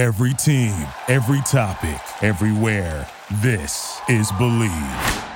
Every 0.00 0.32
team, 0.32 0.86
every 1.08 1.42
topic, 1.42 2.00
everywhere. 2.22 3.06
This 3.42 4.00
is 4.08 4.32
Bleav. 4.32 5.28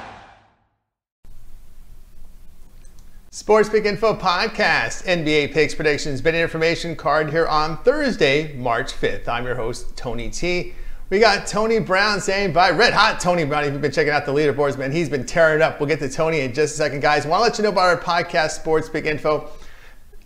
Sports 3.31 3.69
Pick 3.69 3.85
Info 3.85 4.15
Podcast, 4.15 5.05
NBA 5.05 5.53
picks, 5.53 5.75
predictions, 5.75 6.23
betting 6.23 6.41
information 6.41 6.97
card 6.97 7.29
here 7.29 7.47
on 7.47 7.77
Thursday, 7.83 8.55
March 8.55 8.95
5th. 8.95 9.29
I'm 9.29 9.45
your 9.45 9.55
host, 9.55 9.95
Tony 9.99 10.31
T. 10.31 10.73
We 11.11 11.19
got 11.19 11.47
Tony 11.47 11.79
Brown 11.79 12.23
saying 12.23 12.55
bye. 12.55 12.71
Red 12.71 12.95
hot 12.95 13.21
Tony 13.21 13.45
Brown. 13.45 13.65
If 13.65 13.73
you've 13.75 13.83
been 13.83 13.93
checking 13.93 14.15
out 14.15 14.25
the 14.25 14.33
leaderboards, 14.33 14.79
man, 14.79 14.91
he's 14.91 15.11
been 15.11 15.27
tearing 15.27 15.61
up. 15.61 15.79
We'll 15.79 15.91
get 15.91 15.99
to 15.99 16.09
Tony 16.09 16.41
in 16.41 16.55
just 16.55 16.73
a 16.73 16.77
second, 16.79 17.01
guys. 17.03 17.27
Want 17.27 17.41
to 17.41 17.51
let 17.51 17.59
you 17.59 17.65
know 17.65 17.69
about 17.69 17.95
our 17.95 18.01
podcast, 18.01 18.53
Sports 18.53 18.89
Pick 18.89 19.05
Info. 19.05 19.51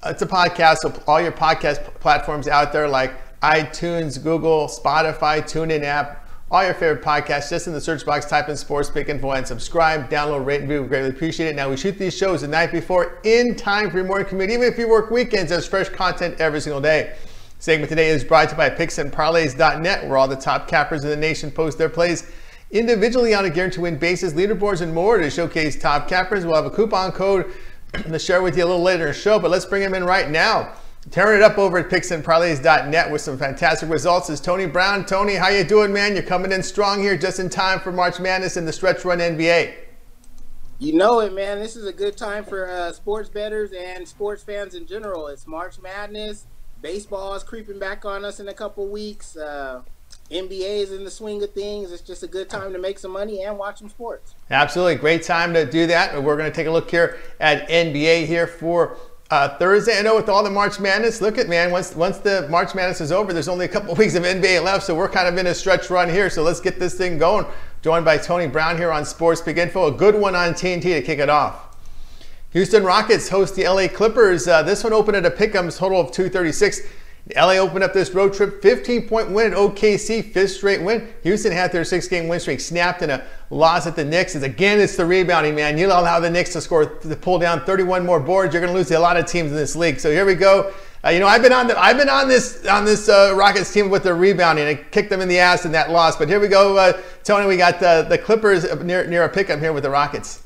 It's 0.06 0.22
a 0.22 0.26
podcast, 0.28 0.76
so 0.76 1.02
all 1.08 1.20
your 1.20 1.32
podcast 1.32 1.82
platforms 1.98 2.46
out 2.46 2.72
there 2.72 2.86
like 2.86 3.27
iTunes, 3.42 4.22
Google, 4.22 4.66
Spotify, 4.66 5.42
TuneIn 5.42 5.82
app, 5.82 6.28
all 6.50 6.64
your 6.64 6.74
favorite 6.74 7.04
podcasts. 7.04 7.50
Just 7.50 7.66
in 7.66 7.72
the 7.72 7.80
search 7.80 8.04
box, 8.04 8.26
type 8.26 8.48
in 8.48 8.56
Sports 8.56 8.90
Pick 8.90 9.08
Info 9.08 9.30
and 9.32 9.46
subscribe, 9.46 10.10
download, 10.10 10.44
rate, 10.44 10.62
and 10.62 10.68
review. 10.68 10.82
We 10.82 10.88
greatly 10.88 11.10
appreciate 11.10 11.48
it. 11.48 11.56
Now, 11.56 11.70
we 11.70 11.76
shoot 11.76 11.98
these 11.98 12.16
shows 12.16 12.40
the 12.40 12.48
night 12.48 12.72
before 12.72 13.20
in 13.24 13.54
time 13.54 13.90
for 13.90 13.98
your 13.98 14.06
morning 14.06 14.26
commute. 14.26 14.50
Even 14.50 14.66
if 14.66 14.78
you 14.78 14.88
work 14.88 15.10
weekends, 15.10 15.50
there's 15.50 15.66
fresh 15.66 15.88
content 15.88 16.40
every 16.40 16.60
single 16.60 16.80
day. 16.80 17.16
Segment 17.60 17.88
today 17.88 18.08
is 18.08 18.24
brought 18.24 18.48
to 18.48 18.54
you 18.54 18.56
by 18.56 18.70
PicksandParlays.net, 18.70 20.06
where 20.06 20.16
all 20.16 20.28
the 20.28 20.36
top 20.36 20.68
cappers 20.68 21.04
in 21.04 21.10
the 21.10 21.16
nation 21.16 21.50
post 21.50 21.76
their 21.76 21.88
plays 21.88 22.30
individually 22.70 23.34
on 23.34 23.44
a 23.44 23.50
guarantee 23.50 23.76
to 23.76 23.80
win 23.82 23.98
basis, 23.98 24.32
leaderboards, 24.32 24.80
and 24.80 24.94
more 24.94 25.18
to 25.18 25.30
showcase 25.30 25.76
top 25.76 26.08
cappers. 26.08 26.44
We'll 26.44 26.56
have 26.56 26.66
a 26.66 26.70
coupon 26.70 27.12
code 27.12 27.52
to 27.92 28.18
share 28.18 28.42
with 28.42 28.56
you 28.56 28.64
a 28.64 28.66
little 28.66 28.82
later 28.82 29.06
in 29.06 29.12
the 29.12 29.18
show, 29.18 29.38
but 29.38 29.50
let's 29.50 29.64
bring 29.64 29.82
them 29.82 29.94
in 29.94 30.04
right 30.04 30.30
now. 30.30 30.72
Tearing 31.10 31.40
it 31.40 31.42
up 31.42 31.56
over 31.56 31.78
at 31.78 31.88
PicksandParlays.net 31.88 33.10
with 33.10 33.20
some 33.22 33.38
fantastic 33.38 33.88
results 33.88 34.28
is 34.28 34.40
Tony 34.40 34.66
Brown. 34.66 35.06
Tony, 35.06 35.36
how 35.36 35.48
you 35.48 35.64
doing, 35.64 35.90
man? 35.92 36.12
You're 36.12 36.22
coming 36.22 36.52
in 36.52 36.62
strong 36.62 37.00
here 37.00 37.16
just 37.16 37.38
in 37.38 37.48
time 37.48 37.80
for 37.80 37.92
March 37.92 38.20
Madness 38.20 38.58
and 38.58 38.68
the 38.68 38.72
stretch 38.72 39.04
run 39.06 39.18
NBA. 39.18 39.74
You 40.78 40.92
know 40.92 41.20
it, 41.20 41.32
man. 41.32 41.60
This 41.60 41.76
is 41.76 41.86
a 41.86 41.92
good 41.92 42.16
time 42.16 42.44
for 42.44 42.68
uh, 42.68 42.92
sports 42.92 43.30
bettors 43.30 43.72
and 43.72 44.06
sports 44.06 44.42
fans 44.42 44.74
in 44.74 44.86
general. 44.86 45.28
It's 45.28 45.46
March 45.46 45.80
Madness. 45.80 46.46
Baseball 46.82 47.34
is 47.34 47.42
creeping 47.42 47.78
back 47.78 48.04
on 48.04 48.24
us 48.24 48.38
in 48.38 48.48
a 48.48 48.54
couple 48.54 48.86
weeks. 48.86 49.34
Uh, 49.34 49.82
NBA 50.30 50.82
is 50.82 50.92
in 50.92 51.04
the 51.04 51.10
swing 51.10 51.42
of 51.42 51.52
things. 51.52 51.90
It's 51.90 52.02
just 52.02 52.22
a 52.22 52.28
good 52.28 52.50
time 52.50 52.72
to 52.74 52.78
make 52.78 52.98
some 52.98 53.12
money 53.12 53.44
and 53.44 53.56
watch 53.56 53.78
some 53.78 53.88
sports. 53.88 54.34
Absolutely. 54.50 54.96
Great 54.96 55.22
time 55.22 55.54
to 55.54 55.64
do 55.64 55.86
that. 55.86 56.22
We're 56.22 56.36
going 56.36 56.50
to 56.50 56.54
take 56.54 56.66
a 56.66 56.70
look 56.70 56.90
here 56.90 57.18
at 57.40 57.66
NBA 57.68 58.26
here 58.26 58.46
for 58.46 58.98
uh, 59.30 59.58
Thursday, 59.58 59.98
I 59.98 60.02
know 60.02 60.16
with 60.16 60.28
all 60.28 60.42
the 60.42 60.50
March 60.50 60.80
Madness, 60.80 61.20
look 61.20 61.36
at 61.36 61.48
man. 61.48 61.70
Once 61.70 61.94
once 61.94 62.16
the 62.18 62.46
March 62.48 62.74
Madness 62.74 63.02
is 63.02 63.12
over, 63.12 63.32
there's 63.32 63.48
only 63.48 63.66
a 63.66 63.68
couple 63.68 63.94
weeks 63.96 64.14
of 64.14 64.22
NBA 64.22 64.64
left, 64.64 64.84
so 64.86 64.94
we're 64.94 65.08
kind 65.08 65.28
of 65.28 65.36
in 65.36 65.46
a 65.48 65.54
stretch 65.54 65.90
run 65.90 66.08
here. 66.08 66.30
So 66.30 66.42
let's 66.42 66.60
get 66.60 66.80
this 66.80 66.94
thing 66.94 67.18
going. 67.18 67.44
Joined 67.82 68.04
by 68.04 68.16
Tony 68.16 68.46
Brown 68.46 68.76
here 68.76 68.90
on 68.90 69.04
Sports 69.04 69.42
Pick 69.42 69.58
Info, 69.58 69.86
a 69.86 69.92
good 69.92 70.14
one 70.14 70.34
on 70.34 70.54
TNT 70.54 70.82
to 70.82 71.02
kick 71.02 71.18
it 71.18 71.28
off. 71.28 71.76
Houston 72.52 72.82
Rockets 72.82 73.28
host 73.28 73.54
the 73.54 73.68
LA 73.68 73.88
Clippers. 73.88 74.48
Uh, 74.48 74.62
this 74.62 74.82
one 74.82 74.94
opened 74.94 75.18
at 75.18 75.26
a 75.26 75.30
pick'em 75.30 75.76
total 75.76 76.00
of 76.00 76.10
236. 76.10 76.80
LA 77.36 77.54
opened 77.54 77.84
up 77.84 77.92
this 77.92 78.10
road 78.12 78.32
trip, 78.32 78.62
15 78.62 79.06
point 79.06 79.30
win 79.30 79.52
at 79.52 79.58
OKC, 79.58 80.32
fifth 80.32 80.52
straight 80.52 80.80
win. 80.80 81.08
Houston 81.22 81.52
had 81.52 81.72
their 81.72 81.84
six 81.84 82.08
game 82.08 82.26
win 82.26 82.40
streak 82.40 82.60
snapped 82.60 83.02
in 83.02 83.10
a 83.10 83.22
loss 83.50 83.86
at 83.86 83.96
the 83.96 84.04
Knicks. 84.04 84.34
As 84.34 84.42
again, 84.42 84.80
it's 84.80 84.96
the 84.96 85.04
rebounding, 85.04 85.54
man. 85.54 85.76
You 85.76 85.88
allow 85.88 86.20
the 86.20 86.30
Knicks 86.30 86.54
to 86.54 86.60
score, 86.60 86.86
to 86.86 87.16
pull 87.16 87.38
down 87.38 87.64
31 87.64 88.06
more 88.06 88.18
boards, 88.18 88.54
you're 88.54 88.62
going 88.62 88.72
to 88.72 88.78
lose 88.78 88.88
to 88.88 88.94
a 88.94 89.00
lot 89.00 89.18
of 89.18 89.26
teams 89.26 89.50
in 89.50 89.56
this 89.56 89.76
league. 89.76 90.00
So 90.00 90.10
here 90.10 90.24
we 90.24 90.34
go. 90.34 90.72
Uh, 91.04 91.10
you 91.10 91.20
know, 91.20 91.26
I've 91.26 91.42
been 91.42 91.52
on 91.52 91.68
the, 91.68 91.78
I've 91.78 91.96
been 91.96 92.08
on 92.08 92.28
this 92.28 92.66
on 92.66 92.84
this 92.84 93.08
uh, 93.08 93.32
Rockets 93.36 93.72
team 93.72 93.88
with 93.88 94.02
the 94.02 94.14
rebounding. 94.14 94.66
I 94.66 94.74
kicked 94.74 95.10
them 95.10 95.20
in 95.20 95.28
the 95.28 95.38
ass 95.38 95.64
in 95.64 95.72
that 95.72 95.90
loss. 95.90 96.16
But 96.16 96.28
here 96.28 96.40
we 96.40 96.48
go, 96.48 96.76
uh, 96.76 97.00
Tony. 97.22 97.46
We 97.46 97.56
got 97.56 97.78
the 97.78 98.04
the 98.08 98.18
Clippers 98.18 98.64
near 98.82 99.06
near 99.06 99.22
a 99.22 99.28
pickup 99.28 99.60
here 99.60 99.72
with 99.72 99.84
the 99.84 99.90
Rockets. 99.90 100.42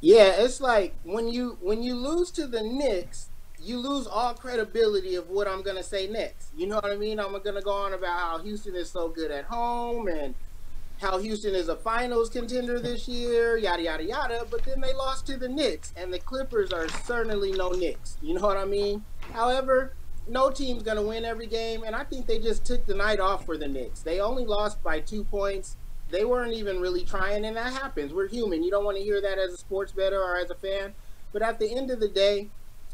Yeah, 0.00 0.32
it's 0.38 0.62
like 0.62 0.94
when 1.02 1.28
you 1.28 1.58
when 1.60 1.82
you 1.82 1.94
lose 1.94 2.30
to 2.32 2.46
the 2.46 2.62
Knicks, 2.62 3.28
you 3.64 3.78
lose 3.78 4.06
all 4.06 4.34
credibility 4.34 5.14
of 5.14 5.30
what 5.30 5.48
I'm 5.48 5.62
gonna 5.62 5.82
say 5.82 6.06
next. 6.06 6.50
You 6.56 6.66
know 6.66 6.76
what 6.76 6.86
I 6.86 6.96
mean? 6.96 7.18
I'm 7.18 7.32
gonna 7.42 7.62
go 7.62 7.72
on 7.72 7.94
about 7.94 8.18
how 8.18 8.38
Houston 8.38 8.74
is 8.74 8.90
so 8.90 9.08
good 9.08 9.30
at 9.30 9.44
home 9.44 10.08
and 10.08 10.34
how 11.00 11.18
Houston 11.18 11.54
is 11.54 11.68
a 11.68 11.76
finals 11.76 12.28
contender 12.28 12.78
this 12.78 13.08
year, 13.08 13.56
yada 13.56 13.82
yada 13.82 14.04
yada. 14.04 14.46
But 14.50 14.64
then 14.64 14.80
they 14.80 14.92
lost 14.92 15.26
to 15.26 15.36
the 15.36 15.48
Knicks, 15.48 15.92
and 15.96 16.12
the 16.12 16.18
Clippers 16.18 16.72
are 16.72 16.88
certainly 16.88 17.52
no 17.52 17.70
Knicks. 17.70 18.16
You 18.22 18.34
know 18.34 18.42
what 18.42 18.56
I 18.56 18.64
mean? 18.64 19.04
However, 19.32 19.94
no 20.28 20.50
team's 20.50 20.82
gonna 20.82 21.02
win 21.02 21.24
every 21.24 21.46
game, 21.46 21.82
and 21.84 21.96
I 21.96 22.04
think 22.04 22.26
they 22.26 22.38
just 22.38 22.64
took 22.64 22.84
the 22.86 22.94
night 22.94 23.20
off 23.20 23.44
for 23.46 23.56
the 23.56 23.68
Knicks. 23.68 24.00
They 24.00 24.20
only 24.20 24.44
lost 24.44 24.82
by 24.82 25.00
two 25.00 25.24
points. 25.24 25.76
They 26.10 26.24
weren't 26.24 26.52
even 26.52 26.80
really 26.80 27.04
trying, 27.04 27.44
and 27.44 27.56
that 27.56 27.72
happens. 27.72 28.12
We're 28.12 28.28
human. 28.28 28.62
You 28.62 28.70
don't 28.70 28.84
want 28.84 28.98
to 28.98 29.02
hear 29.02 29.20
that 29.20 29.38
as 29.38 29.52
a 29.52 29.56
sports 29.56 29.92
bettor 29.92 30.22
or 30.22 30.36
as 30.36 30.50
a 30.50 30.54
fan. 30.54 30.94
But 31.32 31.42
at 31.42 31.58
the 31.58 31.74
end 31.74 31.90
of 31.90 31.98
the 31.98 32.08
day, 32.08 32.50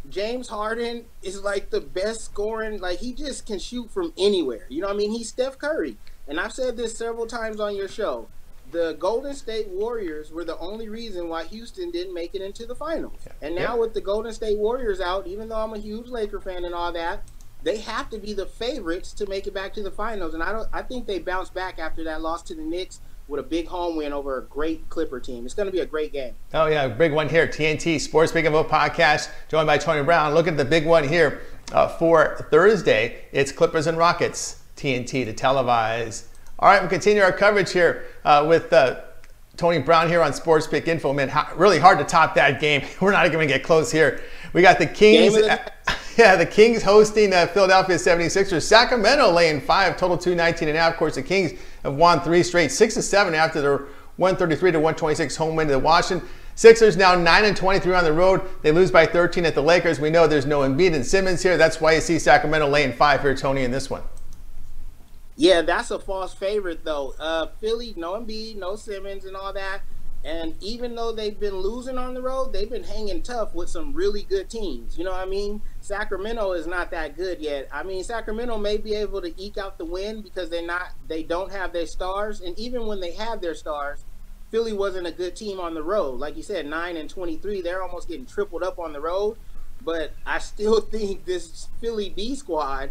James 0.09 0.49
Harden 0.49 1.05
is 1.23 1.43
like 1.43 1.71
the 1.71 1.81
best 1.81 2.23
scoring. 2.23 2.81
Like 2.81 2.99
he 2.99 3.13
just 3.13 3.47
can 3.47 3.59
shoot 3.59 3.91
from 3.91 4.13
anywhere. 4.17 4.67
You 4.69 4.81
know 4.81 4.89
what 4.89 4.95
I 4.95 4.99
mean? 4.99 5.13
He's 5.13 5.29
Steph 5.29 5.59
Curry. 5.59 5.97
And 6.27 6.41
I've 6.41 6.53
said 6.53 6.77
this 6.77 6.97
several 6.97 7.27
times 7.27 7.61
on 7.61 7.77
your 7.77 7.89
show. 7.89 8.29
The 8.71 8.97
Golden 9.01 9.35
State 9.35 9.69
Warriors 9.69 10.31
were 10.31 10.45
the 10.45 10.57
only 10.59 10.89
reason 10.89 11.29
why 11.29 11.45
Houston 11.45 11.91
didn't 11.91 12.15
make 12.15 12.37
it 12.37 12.41
into 12.41 12.67
the 12.67 12.75
finals. 12.75 13.19
And 13.43 13.57
now 13.57 13.77
with 13.77 13.95
the 13.95 14.01
Golden 14.01 14.33
State 14.33 14.59
Warriors 14.59 15.01
out, 15.01 15.27
even 15.27 15.49
though 15.49 15.57
I'm 15.57 15.75
a 15.75 15.79
huge 15.79 16.07
Laker 16.07 16.41
fan 16.41 16.65
and 16.65 16.73
all 16.75 16.93
that, 16.93 17.25
they 17.65 17.79
have 17.79 18.09
to 18.11 18.19
be 18.19 18.33
the 18.33 18.47
favorites 18.47 19.13
to 19.15 19.27
make 19.27 19.49
it 19.49 19.55
back 19.55 19.75
to 19.75 19.83
the 19.83 19.91
finals. 19.91 20.35
And 20.35 20.43
I 20.43 20.53
don't 20.53 20.69
I 20.73 20.83
think 20.83 21.07
they 21.07 21.19
bounced 21.19 21.53
back 21.53 21.79
after 21.79 22.05
that 22.05 22.23
loss 22.23 22.43
to 22.45 22.55
the 22.55 22.63
Knicks 22.63 23.01
with 23.31 23.41
a 23.41 23.49
big 23.49 23.67
home 23.69 23.97
win 23.97 24.13
over 24.13 24.39
a 24.39 24.43
great 24.43 24.89
Clipper 24.91 25.21
team. 25.21 25.45
It's 25.45 25.55
going 25.55 25.67
to 25.67 25.73
be 25.73 25.81
a 25.81 25.87
great 25.87 26.13
game. 26.13 26.35
Oh, 26.53 26.67
yeah, 26.67 26.89
big 26.89 27.13
one 27.13 27.29
here. 27.29 27.47
TNT 27.47 28.01
Sports 28.01 28.33
Pick 28.33 28.45
Info 28.45 28.65
Podcast, 28.65 29.31
joined 29.49 29.69
by 29.69 29.79
Tony 29.79 30.03
Brown. 30.03 30.35
Look 30.35 30.49
at 30.49 30.57
the 30.57 30.65
big 30.65 30.85
one 30.85 31.07
here 31.07 31.43
uh, 31.73 31.89
for 31.89 32.47
Thursday. 32.51 33.25
It's 33.31 33.53
Clippers 33.53 33.87
and 33.87 33.97
Rockets, 33.97 34.63
TNT 34.77 35.25
to 35.25 35.33
televise. 35.33 36.25
All 36.59 36.69
right, 36.69 36.81
we'll 36.81 36.91
continue 36.91 37.23
our 37.23 37.33
coverage 37.33 37.73
here 37.73 38.07
uh, 38.25 38.45
with 38.47 38.73
uh, 38.73 39.03
Tony 39.57 39.79
Brown 39.79 40.09
here 40.09 40.23
on 40.23 40.33
Sports 40.33 40.67
Pick 40.67 40.89
Info. 40.89 41.13
Man, 41.13 41.29
how, 41.29 41.49
really 41.55 41.79
hard 41.79 41.99
to 41.99 42.05
top 42.05 42.35
that 42.35 42.61
game. 42.61 42.85
We're 43.01 43.13
not 43.13 43.27
even 43.27 43.39
going 43.39 43.49
to 43.49 43.55
get 43.55 43.63
close 43.63 43.93
here. 43.93 44.23
We 44.53 44.61
got 44.61 44.79
the 44.79 44.87
Kings. 44.87 45.39
Yeah, 46.19 46.37
the 46.37 46.45
Kings 46.45 46.83
hosting 46.83 47.33
uh, 47.33 47.47
Philadelphia 47.47 47.97
76ers. 47.97 48.63
Sacramento 48.63 49.31
laying 49.31 49.59
five, 49.59 49.97
total 49.97 50.19
219 50.19 50.69
and 50.69 50.77
a 50.77 50.81
half. 50.81 50.93
Of 50.93 50.99
course, 50.99 51.15
the 51.15 51.23
Kings 51.23 51.59
have 51.83 51.95
won 51.95 52.21
three 52.21 52.43
straight, 52.43 52.71
six 52.71 52.95
to 52.95 53.03
seven 53.03 53.35
after 53.35 53.61
their 53.61 53.77
133 54.17 54.73
to 54.73 54.79
126 54.79 55.37
home 55.37 55.57
win 55.57 55.67
to 55.67 55.73
the 55.73 55.79
Washington. 55.79 56.29
Sixers 56.55 56.95
now 56.95 57.15
9 57.15 57.45
and 57.47 57.57
23 57.57 57.95
on 57.95 58.05
the 58.05 58.13
road. 58.13 58.43
They 58.61 58.71
lose 58.71 58.91
by 58.91 59.07
13 59.07 59.47
at 59.47 59.55
the 59.55 59.63
Lakers. 59.63 59.99
We 59.99 60.11
know 60.11 60.27
there's 60.27 60.45
no 60.45 60.61
Embiid 60.61 60.95
and 60.95 61.07
Simmons 61.07 61.43
here. 61.43 61.57
That's 61.57 61.81
why 61.81 61.95
you 61.95 62.03
see 62.03 62.19
Sacramento 62.19 62.69
laying 62.69 62.93
five 62.93 63.23
here, 63.23 63.35
Tony, 63.35 63.65
in 63.65 63.71
this 63.71 63.89
one. 63.89 64.03
Yeah, 65.37 65.63
that's 65.63 65.91
a 65.91 65.99
false 65.99 66.35
favorite, 66.35 66.85
though. 66.85 67.15
Uh, 67.19 67.47
Philly, 67.61 67.95
no 67.97 68.13
Embiid, 68.13 68.57
no 68.57 68.77
Simmons, 68.77 69.25
and 69.25 69.35
all 69.35 69.55
that. 69.55 69.81
And 70.25 70.55
even 70.63 70.95
though 70.95 71.13
they've 71.13 71.39
been 71.39 71.57
losing 71.57 71.97
on 71.97 72.13
the 72.13 72.21
road, 72.21 72.53
they've 72.53 72.69
been 72.69 72.85
hanging 72.85 73.23
tough 73.23 73.55
with 73.55 73.71
some 73.71 73.95
really 73.95 74.23
good 74.23 74.51
teams. 74.51 74.99
You 74.99 75.05
know 75.05 75.13
what 75.13 75.21
I 75.21 75.27
mean? 75.27 75.63
Sacramento 75.81 76.53
is 76.53 76.67
not 76.67 76.91
that 76.91 77.17
good 77.17 77.41
yet. 77.41 77.69
I 77.73 77.83
mean, 77.83 78.05
Sacramento 78.05 78.59
may 78.59 78.77
be 78.77 78.95
able 78.95 79.23
to 79.23 79.33
eke 79.41 79.57
out 79.57 79.79
the 79.79 79.87
win 79.87 80.21
because 80.21 80.51
they're 80.51 80.67
not 80.67 80.93
they 81.09 81.23
don't 81.23 81.51
have 81.51 81.73
their 81.73 81.87
stars. 81.87 82.43
And 82.43 82.59
even 82.59 82.87
when 82.87 83.01
they 83.01 83.13
have 83.13 83.41
their 83.41 83.55
stars, 83.55 84.05
Philly 84.51 84.75
wasn't 84.75 85.07
a 85.07 85.13
good 85.13 85.37
team 85.37 85.59
on 85.59 85.75
the 85.75 85.83
road. 85.83 86.19
Like 86.21 86.37
you 86.37 86.43
said, 86.43 86.67
9 86.67 86.97
and 86.97 87.09
23, 87.09 87.63
they're 87.63 87.83
almost 87.83 88.09
getting 88.09 88.27
tripled 88.27 88.63
up 88.63 88.79
on 88.79 88.93
the 88.93 89.01
road. 89.01 89.39
But 89.83 90.13
I 90.27 90.39
still 90.39 90.81
think 90.83 91.25
this 91.25 91.69
Philly 91.81 92.11
B 92.11 92.35
squad 92.35 92.91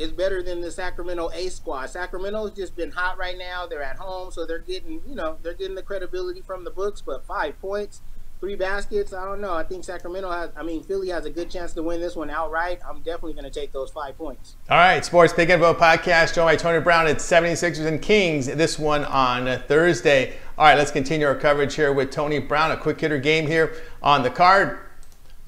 is 0.00 0.12
better 0.12 0.42
than 0.42 0.60
the 0.60 0.70
Sacramento 0.70 1.30
A 1.34 1.48
squad. 1.48 1.90
Sacramento's 1.90 2.52
just 2.52 2.74
been 2.74 2.90
hot 2.90 3.18
right 3.18 3.36
now. 3.36 3.66
They're 3.66 3.82
at 3.82 3.96
home, 3.96 4.30
so 4.30 4.46
they're 4.46 4.58
getting, 4.58 5.02
you 5.06 5.14
know, 5.14 5.36
they're 5.42 5.54
getting 5.54 5.74
the 5.74 5.82
credibility 5.82 6.40
from 6.40 6.64
the 6.64 6.70
books. 6.70 7.02
But 7.02 7.26
five 7.26 7.60
points, 7.60 8.00
three 8.40 8.56
baskets, 8.56 9.12
I 9.12 9.24
don't 9.26 9.40
know. 9.40 9.52
I 9.52 9.62
think 9.62 9.84
Sacramento 9.84 10.30
has, 10.30 10.50
I 10.56 10.62
mean, 10.62 10.82
Philly 10.82 11.10
has 11.10 11.26
a 11.26 11.30
good 11.30 11.50
chance 11.50 11.74
to 11.74 11.82
win 11.82 12.00
this 12.00 12.16
one 12.16 12.30
outright. 12.30 12.80
I'm 12.88 13.00
definitely 13.00 13.34
going 13.34 13.44
to 13.44 13.50
take 13.50 13.72
those 13.72 13.90
five 13.90 14.16
points. 14.16 14.56
All 14.70 14.78
right, 14.78 15.04
Sports 15.04 15.34
Pick 15.34 15.50
and 15.50 15.60
Vote 15.60 15.78
podcast, 15.78 16.34
joined 16.34 16.46
by 16.46 16.56
Tony 16.56 16.80
Brown 16.80 17.06
at 17.06 17.18
76ers 17.18 17.86
and 17.86 18.00
Kings. 18.00 18.46
This 18.46 18.78
one 18.78 19.04
on 19.04 19.60
Thursday. 19.62 20.36
All 20.56 20.64
right, 20.64 20.78
let's 20.78 20.90
continue 20.90 21.26
our 21.26 21.34
coverage 21.34 21.74
here 21.74 21.92
with 21.92 22.10
Tony 22.10 22.38
Brown. 22.38 22.70
A 22.70 22.76
quick 22.76 23.00
hitter 23.00 23.18
game 23.18 23.46
here 23.46 23.76
on 24.02 24.22
the 24.22 24.30
card. 24.30 24.78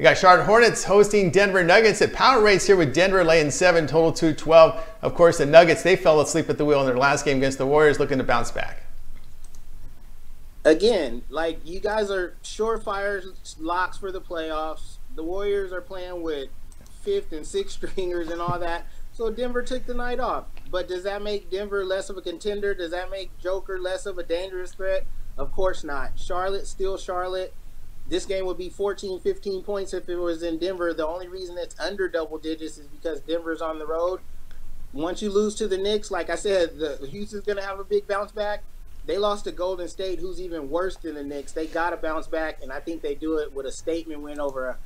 We 0.03 0.09
got 0.09 0.19
Charlotte 0.19 0.47
Hornets 0.47 0.83
hosting 0.83 1.31
Denver 1.31 1.63
Nuggets 1.63 2.03
at 2.03 2.13
power 2.13 2.43
rates 2.43 2.67
here 2.67 2.75
with 2.75 2.93
Denver 2.93 3.23
laying 3.23 3.53
seven, 3.53 3.87
total 3.87 4.11
212. 4.11 4.85
Of 5.01 5.15
course, 5.15 5.39
the 5.39 5.47
Nuggets, 5.47 5.85
they 5.85 5.95
fell 5.95 6.21
asleep 6.21 6.51
at 6.51 6.59
the 6.59 6.65
wheel 6.65 6.81
in 6.81 6.87
their 6.87 6.97
last 6.97 7.25
game 7.25 7.37
against 7.37 7.59
the 7.59 7.67
Warriors, 7.67 8.01
looking 8.01 8.19
to 8.19 8.25
bounce 8.25 8.51
back. 8.51 8.83
Again, 10.65 11.23
like 11.29 11.61
you 11.65 11.79
guys 11.79 12.11
are 12.11 12.35
surefire 12.43 13.25
locks 13.61 13.97
for 13.97 14.11
the 14.11 14.21
playoffs. 14.21 14.97
The 15.15 15.23
Warriors 15.23 15.73
are 15.73 15.81
playing 15.81 16.23
with 16.23 16.49
fifth 17.03 17.31
and 17.31 17.47
sixth 17.47 17.77
stringers 17.77 18.29
and 18.29 18.41
all 18.41 18.59
that. 18.59 18.89
So 19.13 19.31
Denver 19.31 19.63
took 19.63 19.87
the 19.87 19.95
night 19.95 20.19
off. 20.19 20.47
But 20.69 20.89
does 20.89 21.05
that 21.05 21.23
make 21.23 21.49
Denver 21.49 21.85
less 21.85 22.11
of 22.11 22.17
a 22.17 22.23
contender? 22.23 22.75
Does 22.75 22.91
that 22.91 23.09
make 23.09 23.39
Joker 23.39 23.79
less 23.79 24.05
of 24.07 24.19
a 24.19 24.25
dangerous 24.25 24.75
threat? 24.75 25.07
Of 25.39 25.53
course 25.53 25.85
not. 25.85 26.19
Charlotte, 26.19 26.67
still 26.67 26.99
Charlotte. 26.99 27.55
This 28.09 28.27
game 28.27 28.47
would 28.47 28.59
be 28.59 28.69
14, 28.69 29.21
15 29.21 29.63
points 29.63 29.95
if 29.95 30.09
it 30.09 30.17
was 30.17 30.43
in 30.43 30.59
Denver. 30.59 30.93
The 30.93 31.07
only 31.07 31.29
reason 31.29 31.57
it's 31.57 31.79
under 31.81 32.09
double 32.09 32.39
digits 32.39 32.79
is 32.79 32.87
because 32.89 33.21
Denver's 33.21 33.63
on 33.63 33.79
the 33.79 33.87
road. 33.87 34.21
Once 34.93 35.23
you 35.23 35.31
lose 35.31 35.55
to 35.55 35.67
the 35.67 35.79
Knicks, 35.79 36.11
like 36.11 36.29
I 36.29 36.35
said, 36.35 36.79
the 36.79 37.07
Houston's 37.11 37.47
going 37.47 37.57
to 37.57 37.65
have 37.65 37.81
a 37.81 37.85
big 37.85 38.07
bounce 38.07 38.33
back. 38.33 38.63
They 39.07 39.19
lost 39.19 39.45
to 39.45 39.53
Golden 39.53 39.89
State, 39.89 40.19
who's 40.19 40.41
even 40.41 40.71
worse 40.71 40.97
than 40.97 41.15
the 41.15 41.25
Knicks. 41.25 41.53
They 41.53 41.67
got 41.67 41.91
to 41.91 41.97
bounce 41.97 42.27
back, 42.27 42.63
and 42.63 42.71
I 42.71 42.79
think 42.81 43.03
they 43.03 43.15
do 43.15 43.39
it 43.39 43.53
with 43.53 43.67
a 43.67 43.73
statement 43.73 44.21
win 44.21 44.39
over 44.39 44.67
a, 44.67 44.79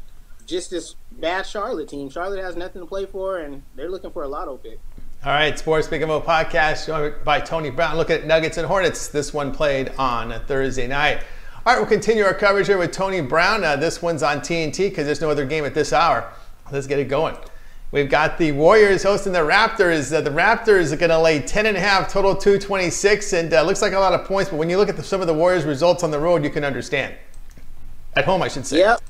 just 0.47 0.71
this 0.71 0.95
bad 1.13 1.47
Charlotte 1.47 1.89
team. 1.89 2.09
Charlotte 2.09 2.43
has 2.43 2.57
nothing 2.57 2.81
to 2.81 2.87
play 2.87 3.05
for, 3.05 3.39
and 3.39 3.63
they're 3.75 3.91
looking 3.91 4.13
for 4.13 4.23
a 4.23 4.29
lotto 4.29 4.57
pick. 4.57 4.79
All 5.25 5.33
right, 5.33 5.59
Sports 5.59 5.89
Big 5.89 6.07
Mo 6.07 6.21
podcast 6.21 6.87
joined 6.87 7.25
by 7.25 7.41
Tony 7.41 7.71
Brown. 7.71 7.97
Look 7.97 8.11
at 8.11 8.27
Nuggets 8.27 8.59
and 8.59 8.67
Hornets. 8.67 9.09
This 9.09 9.35
one 9.35 9.51
played 9.51 9.91
on 9.99 10.41
Thursday 10.47 10.87
night. 10.87 11.23
All 11.67 11.73
right, 11.73 11.81
we'll 11.81 11.89
continue 11.89 12.23
our 12.23 12.33
coverage 12.33 12.69
here 12.69 12.79
with 12.79 12.93
Tony 12.93 13.21
Brown. 13.21 13.65
Uh, 13.65 13.75
this 13.75 14.01
one's 14.01 14.23
on 14.23 14.39
TNT 14.39 14.89
because 14.89 15.05
there's 15.05 15.21
no 15.21 15.29
other 15.31 15.45
game 15.45 15.65
at 15.65 15.75
this 15.75 15.93
hour. 15.93 16.33
Let's 16.71 16.87
get 16.87 17.01
it 17.01 17.09
going. 17.09 17.37
We've 17.91 18.09
got 18.09 18.39
the 18.39 18.53
Warriors 18.53 19.03
hosting 19.03 19.33
the 19.33 19.41
Raptors. 19.41 20.15
Uh, 20.15 20.21
the 20.21 20.31
Raptors 20.31 20.93
are 20.93 20.97
going 20.97 21.11
to 21.11 21.19
lay 21.19 21.41
10 21.41 21.67
and 21.67 21.77
a 21.77 21.81
half, 21.81 22.09
total 22.09 22.37
226, 22.37 23.33
and 23.33 23.53
uh, 23.53 23.63
looks 23.63 23.83
like 23.83 23.95
a 23.95 23.99
lot 23.99 24.13
of 24.13 24.25
points. 24.25 24.49
But 24.49 24.59
when 24.59 24.71
you 24.71 24.77
look 24.77 24.89
at 24.89 24.97
the, 24.97 25.03
some 25.03 25.21
of 25.21 25.27
the 25.27 25.35
Warriors' 25.35 25.65
results 25.65 26.05
on 26.05 26.13
the 26.13 26.21
road, 26.21 26.45
you 26.45 26.51
can 26.51 26.63
understand. 26.63 27.17
At 28.15 28.27
home, 28.27 28.43
I 28.43 28.49
should 28.49 28.65
say. 28.65 28.79
Yep. 28.79 29.01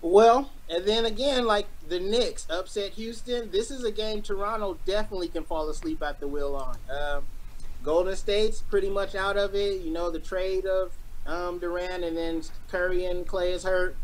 Well, 0.00 0.50
and 0.70 0.86
then 0.86 1.04
again, 1.04 1.44
like 1.44 1.66
the 1.86 2.00
Knicks 2.00 2.46
upset 2.48 2.92
Houston. 2.92 3.50
This 3.50 3.70
is 3.70 3.84
a 3.84 3.92
game 3.92 4.22
Toronto 4.22 4.78
definitely 4.86 5.28
can 5.28 5.44
fall 5.44 5.68
asleep 5.68 6.02
at 6.02 6.20
the 6.20 6.26
wheel 6.26 6.56
on. 6.56 6.78
Um, 6.90 7.24
Golden 7.84 8.16
State's 8.16 8.62
pretty 8.62 8.88
much 8.88 9.14
out 9.14 9.36
of 9.36 9.54
it. 9.54 9.82
You 9.82 9.90
know, 9.92 10.10
the 10.10 10.20
trade 10.20 10.64
of 10.64 10.92
um, 11.26 11.58
Durant 11.58 12.04
and 12.04 12.16
then 12.16 12.42
Curry 12.68 13.04
and 13.04 13.26
Klay 13.26 13.52
is 13.52 13.64
hurt. 13.64 13.96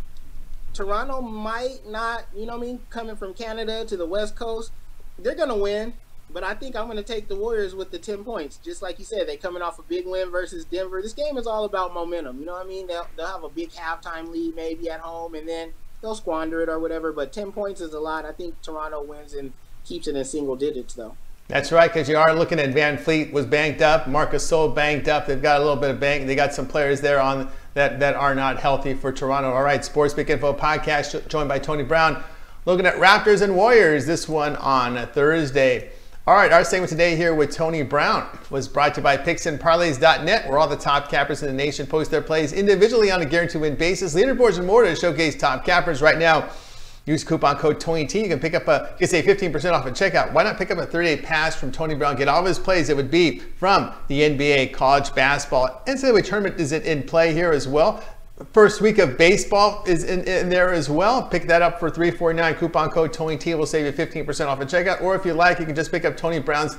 Toronto 0.74 1.22
might 1.22 1.86
not, 1.86 2.26
you 2.34 2.44
know 2.44 2.56
what 2.56 2.64
I 2.64 2.66
mean, 2.66 2.80
coming 2.90 3.16
from 3.16 3.32
Canada 3.32 3.84
to 3.86 3.96
the 3.96 4.06
West 4.06 4.36
Coast, 4.36 4.72
they're 5.18 5.34
going 5.34 5.48
to 5.48 5.54
win. 5.54 5.94
But 6.28 6.42
I 6.42 6.54
think 6.54 6.74
I'm 6.74 6.86
going 6.86 6.96
to 6.96 7.02
take 7.02 7.28
the 7.28 7.36
Warriors 7.36 7.74
with 7.74 7.92
the 7.92 7.98
10 7.98 8.24
points. 8.24 8.56
Just 8.56 8.82
like 8.82 8.98
you 8.98 9.04
said, 9.04 9.28
they 9.28 9.36
coming 9.36 9.62
off 9.62 9.78
a 9.78 9.82
big 9.82 10.06
win 10.06 10.30
versus 10.30 10.64
Denver. 10.64 11.00
This 11.00 11.12
game 11.12 11.38
is 11.38 11.46
all 11.46 11.64
about 11.64 11.94
momentum. 11.94 12.40
You 12.40 12.46
know 12.46 12.52
what 12.52 12.66
I 12.66 12.68
mean? 12.68 12.88
They'll, 12.88 13.06
they'll 13.16 13.26
have 13.26 13.44
a 13.44 13.48
big 13.48 13.70
halftime 13.70 14.28
lead 14.28 14.56
maybe 14.56 14.90
at 14.90 15.00
home, 15.00 15.34
and 15.34 15.48
then 15.48 15.72
they'll 16.02 16.16
squander 16.16 16.60
it 16.62 16.68
or 16.68 16.80
whatever. 16.80 17.12
But 17.12 17.32
10 17.32 17.52
points 17.52 17.80
is 17.80 17.94
a 17.94 18.00
lot. 18.00 18.24
I 18.24 18.32
think 18.32 18.60
Toronto 18.60 19.02
wins 19.02 19.34
and 19.34 19.52
keeps 19.84 20.08
it 20.08 20.16
in 20.16 20.24
single 20.24 20.56
digits, 20.56 20.94
though. 20.94 21.16
That's 21.48 21.70
right, 21.70 21.92
because 21.92 22.08
you 22.08 22.16
are 22.16 22.34
looking 22.34 22.58
at 22.58 22.74
VanVleet 22.74 23.30
was 23.30 23.46
banked 23.46 23.80
up, 23.80 24.08
Marcus 24.08 24.50
Gasol 24.50 24.74
banked 24.74 25.06
up. 25.06 25.26
They've 25.26 25.40
got 25.40 25.60
a 25.60 25.64
little 25.64 25.76
bit 25.76 25.90
of 25.90 26.00
bank. 26.00 26.26
They 26.26 26.34
got 26.34 26.52
some 26.52 26.66
players 26.66 27.00
there 27.00 27.20
on 27.20 27.48
that 27.74 28.00
that 28.00 28.16
are 28.16 28.34
not 28.34 28.58
healthy 28.58 28.94
for 28.94 29.12
Toronto. 29.12 29.52
All 29.52 29.62
right, 29.62 29.84
Sports 29.84 30.12
Pick 30.12 30.28
Info 30.28 30.52
podcast 30.52 31.28
joined 31.28 31.48
by 31.48 31.60
Tony 31.60 31.84
Brown, 31.84 32.22
looking 32.64 32.84
at 32.84 32.96
Raptors 32.96 33.42
and 33.42 33.54
Warriors. 33.54 34.06
This 34.06 34.28
one 34.28 34.56
on 34.56 35.06
Thursday. 35.08 35.92
All 36.26 36.34
right, 36.34 36.50
our 36.50 36.64
segment 36.64 36.90
today 36.90 37.14
here 37.14 37.32
with 37.32 37.52
Tony 37.52 37.84
Brown 37.84 38.26
was 38.50 38.66
brought 38.66 38.94
to 38.94 39.00
you 39.00 39.04
by 39.04 39.16
PicksandParlays.net, 39.16 40.48
where 40.48 40.58
all 40.58 40.66
the 40.66 40.74
top 40.74 41.08
cappers 41.08 41.40
in 41.44 41.46
the 41.46 41.54
nation 41.54 41.86
post 41.86 42.10
their 42.10 42.22
plays 42.22 42.52
individually 42.52 43.12
on 43.12 43.22
a 43.22 43.24
guaranteed 43.24 43.60
win 43.60 43.76
basis. 43.76 44.16
Leaderboards 44.16 44.58
and 44.58 44.66
more 44.66 44.82
to 44.82 44.96
showcase 44.96 45.36
top 45.36 45.64
cappers 45.64 46.02
right 46.02 46.18
now. 46.18 46.48
Use 47.06 47.22
coupon 47.22 47.56
code 47.56 47.78
TonyT. 47.78 48.20
You 48.20 48.28
can 48.28 48.40
pick 48.40 48.54
up 48.54 48.66
a, 48.66 48.92
can 48.98 49.06
say 49.06 49.22
15% 49.22 49.72
off 49.72 49.86
at 49.86 49.92
checkout. 49.92 50.32
Why 50.32 50.42
not 50.42 50.58
pick 50.58 50.72
up 50.72 50.78
a 50.78 50.86
30-day 50.86 51.22
pass 51.22 51.54
from 51.54 51.70
Tony 51.70 51.94
Brown? 51.94 52.16
Get 52.16 52.26
all 52.26 52.40
of 52.40 52.46
his 52.46 52.58
plays. 52.58 52.90
It 52.90 52.96
would 52.96 53.12
be 53.12 53.38
from 53.38 53.92
the 54.08 54.22
NBA, 54.22 54.72
college 54.72 55.14
basketball, 55.14 55.82
NCAA 55.86 56.24
tournament 56.24 56.60
is 56.60 56.72
it 56.72 56.84
in 56.84 57.04
play 57.04 57.32
here 57.32 57.52
as 57.52 57.68
well. 57.68 58.02
First 58.52 58.80
week 58.80 58.98
of 58.98 59.16
baseball 59.16 59.84
is 59.86 60.04
in, 60.04 60.24
in, 60.24 60.48
there 60.50 60.72
as 60.72 60.90
well. 60.90 61.22
Pick 61.22 61.44
that 61.44 61.62
up 61.62 61.78
for 61.78 61.88
349 61.88 62.54
coupon 62.56 62.90
code 62.90 63.12
TonyT. 63.12 63.56
will 63.56 63.66
save 63.66 63.86
you 63.86 64.06
15% 64.06 64.46
off 64.46 64.60
at 64.60 64.66
checkout. 64.66 65.00
Or 65.00 65.14
if 65.14 65.24
you 65.24 65.32
like, 65.32 65.58
you 65.60 65.64
can 65.64 65.74
just 65.74 65.90
pick 65.90 66.04
up 66.04 66.16
Tony 66.16 66.40
Brown's 66.40 66.76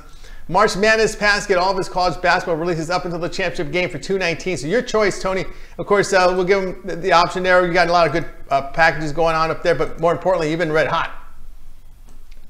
March 0.50 0.78
Madness 0.78 1.14
Pass, 1.14 1.46
get 1.46 1.58
all 1.58 1.72
of 1.72 1.78
his 1.78 1.90
college 1.90 2.22
basketball 2.22 2.56
releases 2.56 2.90
up 2.90 3.04
until 3.04 3.20
the 3.20 3.28
championship 3.28 3.74
game 3.74 3.90
for 3.90 4.00
219 4.00 4.56
So 4.56 4.68
your 4.68 4.82
choice, 4.82 5.22
Tony. 5.22 5.44
Of 5.78 5.86
course, 5.86 6.14
uh, 6.14 6.32
we'll 6.34 6.46
give 6.46 6.64
him 6.64 7.02
the, 7.02 7.12
option 7.12 7.44
there. 7.44 7.66
You 7.68 7.74
got 7.74 7.90
a 7.90 7.92
lot 7.92 8.08
of 8.08 8.14
good 8.14 8.26
uh, 8.50 8.70
packages 8.72 9.12
going 9.12 9.36
on 9.36 9.52
up 9.52 9.62
there, 9.62 9.76
but 9.76 10.00
more 10.00 10.14
importantly, 10.14 10.56
been 10.56 10.72
red 10.72 10.88
hot. 10.88 11.12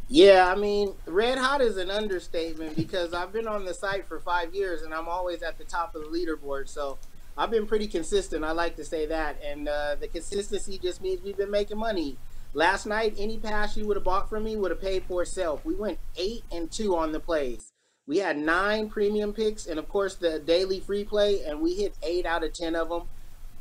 Yeah, 0.10 0.48
I 0.48 0.56
mean, 0.56 0.94
red 1.08 1.40
hot 1.40 1.60
is 1.62 1.78
an 1.78 1.90
understatement 1.90 2.76
because 2.76 3.14
I've 3.14 3.34
been 3.34 3.48
on 3.48 3.66
the 3.66 3.74
site 3.74 4.08
for 4.08 4.20
five 4.20 4.54
years 4.54 4.84
and 4.84 4.94
I'm 4.94 5.08
always 5.08 5.42
at 5.42 5.58
the 5.58 5.64
top 5.64 5.96
of 5.96 6.04
the 6.04 6.08
leaderboard. 6.08 6.70
So 6.70 7.00
I've 7.36 7.50
been 7.50 7.66
pretty 7.66 7.88
consistent. 7.88 8.46
I 8.46 8.52
like 8.52 8.76
to 8.76 8.86
say 8.86 9.08
that. 9.08 9.42
And 9.44 9.68
uh, 9.68 9.96
the 9.96 10.08
consistency 10.08 10.78
just 10.78 11.02
means 11.02 11.24
we've 11.24 11.36
been 11.36 11.52
making 11.52 11.80
money. 11.80 12.18
Last 12.54 12.86
night, 12.86 13.16
any 13.18 13.38
pass 13.38 13.76
you 13.76 13.88
would 13.88 13.98
have 13.98 14.04
bought 14.04 14.30
from 14.30 14.44
me 14.44 14.56
would 14.56 14.72
have 14.72 14.82
paid 14.82 15.04
for 15.04 15.24
itself. 15.24 15.66
We 15.66 15.74
went 15.74 15.98
eight 16.16 16.44
and 16.52 16.72
two 16.72 16.96
on 16.96 17.12
the 17.12 17.20
plays. 17.20 17.74
We 18.08 18.20
had 18.20 18.38
nine 18.38 18.88
premium 18.90 19.34
picks 19.34 19.68
and, 19.68 19.78
of 19.78 19.90
course, 19.90 20.16
the 20.16 20.40
daily 20.40 20.80
free 20.80 21.04
play, 21.04 21.44
and 21.44 21.60
we 21.60 21.74
hit 21.74 21.94
eight 22.02 22.26
out 22.26 22.42
of 22.42 22.54
10 22.54 22.74
of 22.74 22.88
them. 22.88 23.02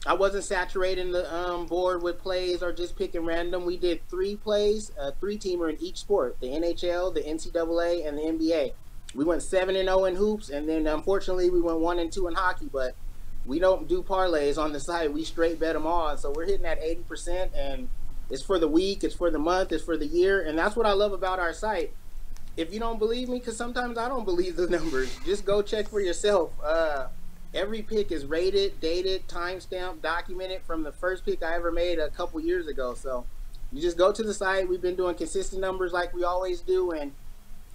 I 0.06 0.14
wasn't 0.14 0.44
saturating 0.44 1.10
the 1.10 1.34
um, 1.34 1.66
board 1.66 2.00
with 2.00 2.20
plays 2.20 2.62
or 2.62 2.72
just 2.72 2.96
picking 2.96 3.24
random. 3.24 3.64
We 3.64 3.76
did 3.76 4.08
three 4.08 4.36
plays, 4.36 4.92
a 4.96 5.10
three 5.10 5.36
teamer 5.36 5.68
in 5.68 5.82
each 5.82 5.98
sport 5.98 6.36
the 6.40 6.46
NHL, 6.46 7.12
the 7.12 7.22
NCAA, 7.22 8.06
and 8.06 8.16
the 8.16 8.22
NBA. 8.22 8.72
We 9.16 9.24
went 9.24 9.42
7 9.42 9.74
and 9.74 9.88
0 9.88 10.04
in 10.04 10.14
hoops, 10.14 10.48
and 10.48 10.68
then 10.68 10.86
unfortunately, 10.86 11.50
we 11.50 11.60
went 11.60 11.80
1 11.80 11.98
and 11.98 12.12
2 12.12 12.28
in 12.28 12.34
hockey, 12.34 12.68
but 12.72 12.94
we 13.46 13.58
don't 13.58 13.88
do 13.88 14.00
parlays 14.00 14.58
on 14.58 14.72
the 14.72 14.78
site. 14.78 15.12
We 15.12 15.24
straight 15.24 15.58
bet 15.58 15.74
them 15.74 15.88
all. 15.88 16.16
So 16.18 16.30
we're 16.30 16.46
hitting 16.46 16.66
at 16.66 16.80
80%, 16.80 17.50
and 17.56 17.88
it's 18.30 18.42
for 18.42 18.60
the 18.60 18.68
week, 18.68 19.02
it's 19.02 19.14
for 19.14 19.30
the 19.30 19.40
month, 19.40 19.72
it's 19.72 19.82
for 19.82 19.96
the 19.96 20.06
year. 20.06 20.40
And 20.40 20.56
that's 20.56 20.76
what 20.76 20.86
I 20.86 20.92
love 20.92 21.12
about 21.12 21.40
our 21.40 21.52
site 21.52 21.92
if 22.56 22.72
you 22.72 22.80
don't 22.80 22.98
believe 22.98 23.28
me, 23.28 23.38
because 23.38 23.56
sometimes 23.56 23.98
I 23.98 24.08
don't 24.08 24.24
believe 24.24 24.56
the 24.56 24.66
numbers, 24.70 25.16
just 25.24 25.44
go 25.44 25.62
check 25.62 25.88
for 25.88 26.00
yourself. 26.00 26.52
Uh, 26.62 27.08
every 27.54 27.82
pick 27.82 28.12
is 28.12 28.24
rated, 28.24 28.80
dated, 28.80 29.28
timestamped, 29.28 30.02
documented 30.02 30.62
from 30.62 30.82
the 30.82 30.92
first 30.92 31.24
pick 31.24 31.42
I 31.42 31.54
ever 31.54 31.70
made 31.70 31.98
a 31.98 32.10
couple 32.10 32.40
years 32.40 32.66
ago. 32.66 32.94
So 32.94 33.24
you 33.72 33.80
just 33.80 33.98
go 33.98 34.12
to 34.12 34.22
the 34.22 34.34
site. 34.34 34.68
We've 34.68 34.80
been 34.80 34.96
doing 34.96 35.14
consistent 35.16 35.60
numbers 35.60 35.92
like 35.92 36.14
we 36.14 36.24
always 36.24 36.60
do, 36.60 36.92
and 36.92 37.12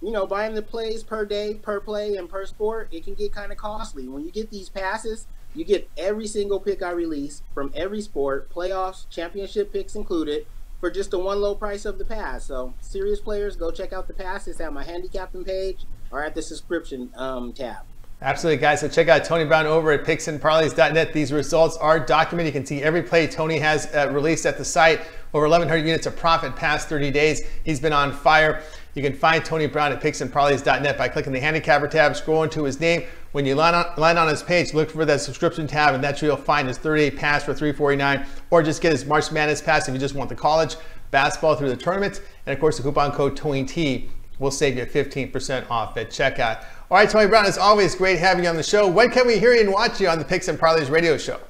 you 0.00 0.10
know, 0.10 0.26
buying 0.26 0.54
the 0.54 0.62
plays 0.62 1.04
per 1.04 1.24
day, 1.24 1.54
per 1.54 1.78
play, 1.78 2.16
and 2.16 2.28
per 2.28 2.44
sport, 2.44 2.88
it 2.90 3.04
can 3.04 3.14
get 3.14 3.32
kind 3.32 3.52
of 3.52 3.58
costly. 3.58 4.08
When 4.08 4.24
you 4.24 4.32
get 4.32 4.50
these 4.50 4.68
passes, 4.68 5.26
you 5.54 5.64
get 5.64 5.88
every 5.96 6.26
single 6.26 6.58
pick 6.58 6.82
I 6.82 6.90
release 6.90 7.42
from 7.54 7.72
every 7.74 8.00
sport, 8.00 8.52
playoffs, 8.52 9.08
championship 9.10 9.72
picks 9.72 9.94
included 9.94 10.46
for 10.82 10.90
just 10.90 11.12
the 11.12 11.18
one 11.18 11.40
low 11.40 11.54
price 11.54 11.84
of 11.84 11.96
the 11.96 12.04
pass. 12.04 12.44
So 12.46 12.74
serious 12.80 13.20
players, 13.20 13.54
go 13.54 13.70
check 13.70 13.92
out 13.92 14.08
the 14.08 14.14
pass. 14.14 14.48
It's 14.48 14.60
at 14.60 14.72
my 14.72 14.82
handicapping 14.82 15.44
page 15.44 15.86
or 16.10 16.24
at 16.24 16.34
the 16.34 16.42
subscription 16.42 17.08
um, 17.14 17.52
tab. 17.52 17.84
Absolutely, 18.20 18.60
guys. 18.60 18.80
So 18.80 18.88
check 18.88 19.06
out 19.06 19.24
Tony 19.24 19.44
Brown 19.44 19.66
over 19.66 19.92
at 19.92 20.04
picksandparlays.net. 20.04 21.12
These 21.12 21.32
results 21.32 21.76
are 21.76 22.00
documented. 22.00 22.52
You 22.52 22.58
can 22.60 22.66
see 22.66 22.82
every 22.82 23.04
play 23.04 23.28
Tony 23.28 23.60
has 23.60 23.94
uh, 23.94 24.10
released 24.10 24.44
at 24.44 24.58
the 24.58 24.64
site. 24.64 25.02
Over 25.32 25.46
1,100 25.46 25.86
units 25.86 26.06
of 26.06 26.16
profit 26.16 26.56
past 26.56 26.88
30 26.88 27.12
days. 27.12 27.42
He's 27.64 27.78
been 27.78 27.92
on 27.92 28.12
fire. 28.12 28.64
You 28.94 29.04
can 29.04 29.14
find 29.14 29.44
Tony 29.44 29.68
Brown 29.68 29.92
at 29.92 30.00
picksandparlays.net 30.00 30.98
by 30.98 31.08
clicking 31.08 31.32
the 31.32 31.40
handicapper 31.40 31.86
tab, 31.86 32.12
scrolling 32.12 32.50
to 32.50 32.64
his 32.64 32.80
name. 32.80 33.04
When 33.32 33.46
you 33.46 33.54
land 33.54 33.74
on, 33.74 33.86
land 33.96 34.18
on 34.18 34.28
his 34.28 34.42
page, 34.42 34.74
look 34.74 34.90
for 34.90 35.04
that 35.06 35.20
subscription 35.20 35.66
tab, 35.66 35.94
and 35.94 36.04
that's 36.04 36.20
where 36.20 36.30
you'll 36.30 36.36
find 36.36 36.68
his 36.68 36.78
30-day 36.78 37.12
pass 37.12 37.42
for 37.42 37.54
349 37.54 38.26
or 38.50 38.62
just 38.62 38.82
get 38.82 38.92
his 38.92 39.06
March 39.06 39.32
Madness 39.32 39.62
pass 39.62 39.88
if 39.88 39.94
you 39.94 40.00
just 40.00 40.14
want 40.14 40.28
the 40.28 40.36
college 40.36 40.76
basketball 41.10 41.56
through 41.56 41.70
the 41.70 41.76
tournament. 41.76 42.20
And 42.46 42.52
of 42.52 42.60
course, 42.60 42.76
the 42.76 42.82
coupon 42.82 43.12
code 43.12 43.36
TONYT 43.36 44.08
will 44.38 44.50
save 44.50 44.76
you 44.76 44.84
15% 44.84 45.70
off 45.70 45.96
at 45.96 46.10
checkout. 46.10 46.64
All 46.90 46.98
right, 46.98 47.08
Tony 47.08 47.26
Brown, 47.26 47.46
it's 47.46 47.56
always 47.56 47.94
great 47.94 48.18
having 48.18 48.44
you 48.44 48.50
on 48.50 48.56
the 48.56 48.62
show. 48.62 48.86
When 48.86 49.10
can 49.10 49.26
we 49.26 49.38
hear 49.38 49.54
you 49.54 49.62
and 49.62 49.72
watch 49.72 50.00
you 50.00 50.08
on 50.08 50.18
the 50.18 50.24
Picks 50.24 50.48
and 50.48 50.58
Parlays 50.58 50.90
radio 50.90 51.16
show? 51.16 51.40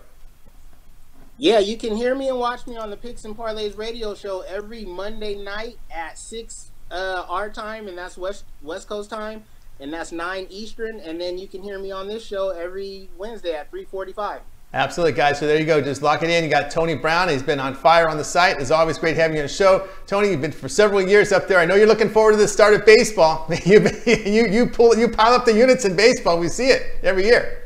Yeah, 1.38 1.58
you 1.58 1.76
can 1.76 1.96
hear 1.96 2.14
me 2.14 2.28
and 2.28 2.38
watch 2.38 2.66
me 2.68 2.76
on 2.76 2.90
the 2.90 2.96
Picks 2.96 3.24
and 3.24 3.36
Parlays 3.36 3.76
radio 3.76 4.14
show 4.14 4.42
every 4.42 4.84
Monday 4.84 5.34
night 5.34 5.78
at 5.90 6.16
6 6.16 6.70
uh, 6.92 7.24
our 7.28 7.50
time, 7.50 7.88
and 7.88 7.98
that's 7.98 8.16
West 8.16 8.44
West 8.62 8.86
Coast 8.86 9.10
time, 9.10 9.42
and 9.80 9.92
that's 9.92 10.12
9 10.12 10.46
Eastern. 10.50 11.00
And 11.00 11.20
then 11.20 11.38
you 11.38 11.48
can 11.48 11.62
hear 11.62 11.78
me 11.78 11.90
on 11.90 12.08
this 12.08 12.24
show 12.24 12.50
every 12.50 13.10
Wednesday 13.18 13.54
at 13.54 13.70
345. 13.70 14.40
Absolutely, 14.74 15.12
guys. 15.12 15.38
So 15.38 15.46
there 15.46 15.58
you 15.58 15.66
go. 15.66 15.82
Just 15.82 16.00
lock 16.00 16.22
it 16.22 16.30
in. 16.30 16.44
You 16.44 16.48
got 16.48 16.70
Tony 16.70 16.94
Brown. 16.94 17.28
He's 17.28 17.42
been 17.42 17.60
on 17.60 17.74
fire 17.74 18.08
on 18.08 18.16
the 18.16 18.24
site. 18.24 18.58
It's 18.58 18.70
always 18.70 18.96
great 18.96 19.16
having 19.16 19.36
you 19.36 19.42
on 19.42 19.46
the 19.46 19.52
show. 19.52 19.86
Tony, 20.06 20.30
you've 20.30 20.40
been 20.40 20.50
for 20.50 20.68
several 20.68 21.02
years 21.02 21.30
up 21.30 21.46
there. 21.46 21.58
I 21.58 21.66
know 21.66 21.74
you're 21.74 21.86
looking 21.86 22.08
forward 22.08 22.32
to 22.32 22.38
the 22.38 22.48
start 22.48 22.72
of 22.72 22.86
baseball. 22.86 23.46
you, 23.66 23.86
you, 24.06 24.46
you, 24.46 24.66
pull, 24.66 24.96
you 24.96 25.08
pile 25.08 25.34
up 25.34 25.44
the 25.44 25.52
units 25.52 25.84
in 25.84 25.94
baseball. 25.94 26.38
We 26.38 26.48
see 26.48 26.68
it 26.68 26.98
every 27.02 27.24
year. 27.24 27.58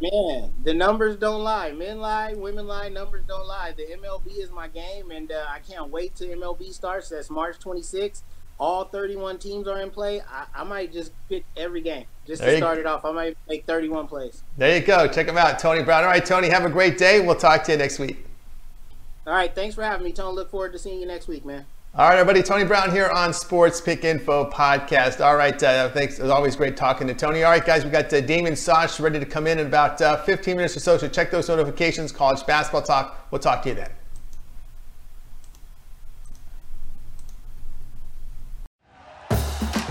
Man, 0.00 0.52
the 0.64 0.72
numbers 0.72 1.16
don't 1.16 1.42
lie. 1.42 1.72
Men 1.72 1.98
lie, 1.98 2.32
women 2.32 2.66
lie, 2.66 2.88
numbers 2.88 3.24
don't 3.28 3.46
lie. 3.46 3.74
The 3.76 3.84
MLB 3.84 4.38
is 4.38 4.50
my 4.50 4.68
game, 4.68 5.10
and 5.10 5.30
uh, 5.30 5.44
I 5.48 5.58
can't 5.58 5.90
wait 5.90 6.14
till 6.14 6.28
MLB 6.28 6.72
starts. 6.72 7.10
That's 7.10 7.28
March 7.28 7.58
26th. 7.58 8.22
All 8.58 8.84
31 8.84 9.38
teams 9.38 9.66
are 9.68 9.80
in 9.80 9.90
play, 9.90 10.20
I, 10.20 10.46
I 10.54 10.64
might 10.64 10.92
just 10.92 11.12
pick 11.28 11.44
every 11.56 11.80
game 11.80 12.06
just 12.26 12.42
There 12.42 12.52
to 12.52 12.56
start 12.56 12.78
it 12.78 12.86
off. 12.86 13.04
I 13.04 13.12
might 13.12 13.36
make 13.48 13.66
31 13.66 14.06
plays. 14.06 14.42
There 14.56 14.76
you 14.78 14.84
go. 14.84 15.08
Check 15.08 15.26
them 15.26 15.36
out, 15.36 15.58
Tony 15.58 15.82
Brown. 15.82 16.04
All 16.04 16.10
right, 16.10 16.24
Tony, 16.24 16.48
have 16.48 16.64
a 16.64 16.70
great 16.70 16.98
day. 16.98 17.20
We'll 17.20 17.36
talk 17.36 17.64
to 17.64 17.72
you 17.72 17.78
next 17.78 17.98
week. 17.98 18.24
All 19.26 19.32
right, 19.32 19.54
thanks 19.54 19.74
for 19.74 19.82
having 19.82 20.04
me, 20.04 20.12
Tone. 20.12 20.34
Look 20.34 20.50
forward 20.50 20.72
to 20.72 20.78
seeing 20.78 21.00
you 21.00 21.06
next 21.06 21.28
week, 21.28 21.44
man. 21.44 21.64
All 21.96 22.08
right, 22.08 22.18
everybody. 22.18 22.42
Tony 22.42 22.64
Brown 22.64 22.90
here 22.90 23.08
on 23.08 23.32
Sports 23.32 23.80
Pick 23.80 24.04
Info 24.04 24.50
Podcast. 24.50 25.24
All 25.24 25.36
right, 25.36 25.60
uh, 25.62 25.90
thanks. 25.90 26.18
It 26.18 26.22
was 26.22 26.30
always 26.30 26.56
great 26.56 26.76
talking 26.76 27.06
to 27.06 27.14
Tony. 27.14 27.44
All 27.44 27.52
right, 27.52 27.64
guys, 27.64 27.84
we 27.84 27.90
got 27.90 28.12
uh, 28.12 28.20
Damon 28.20 28.56
Sosh 28.56 28.98
ready 28.98 29.20
to 29.20 29.24
come 29.24 29.46
in 29.46 29.60
in 29.60 29.66
about 29.68 30.00
uh, 30.02 30.20
15 30.24 30.56
minutes 30.56 30.76
or 30.76 30.80
so. 30.80 30.98
So 30.98 31.08
check 31.08 31.30
those 31.30 31.48
notifications. 31.48 32.10
College 32.10 32.44
basketball 32.46 32.82
talk. 32.82 33.28
We'll 33.30 33.38
talk 33.38 33.62
to 33.62 33.68
you 33.68 33.76
then. 33.76 33.90